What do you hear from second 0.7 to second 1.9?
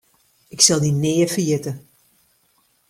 dy nea ferjitte.